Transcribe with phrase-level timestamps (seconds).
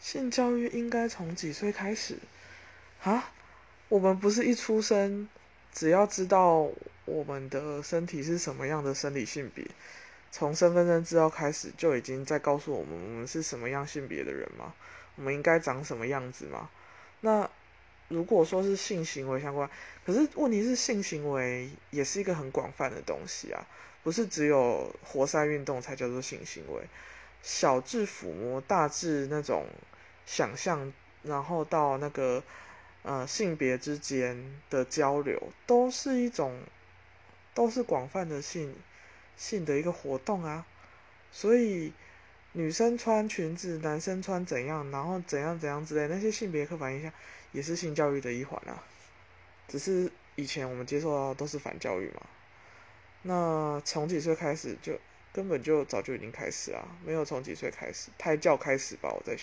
[0.00, 2.18] 性教育应该从几岁开始？
[3.02, 3.32] 啊？
[3.88, 5.28] 我们不是一出生，
[5.72, 6.70] 只要知道
[7.04, 9.64] 我们的身体是什么样的生理性别，
[10.30, 14.74] 从身份证资料开始就已经在告诉我们我们是什么样性别的人吗？
[15.16, 16.68] 我们应该长什么样子吗？
[17.22, 17.50] 那
[18.08, 19.68] 如果说是性行为相关，
[20.04, 23.66] 可是问题是性行为也是一个很广泛的东西啊，
[24.02, 26.82] 不是只有活塞运动才叫做性行为，
[27.42, 29.66] 小至抚摸，大至那种
[30.26, 30.92] 想象，
[31.22, 32.42] 然后到那个。
[33.04, 36.60] 呃，性别之间的交流都是一种，
[37.54, 38.74] 都是广泛的性
[39.36, 40.66] 性的一个活动啊。
[41.30, 41.92] 所以
[42.52, 47.10] 女生穿裙子，男生穿怎样，然后怎样怎样之类，那些性别刻板印象
[47.52, 48.82] 也是性教育的一环啊。
[49.68, 52.22] 只是以前我们接受到的都是反教育嘛。
[53.22, 54.92] 那从几岁开始就
[55.32, 56.86] 根本就早就已经开始啊？
[57.04, 59.10] 没有从几岁开始，胎教开始吧？
[59.10, 59.36] 我在想。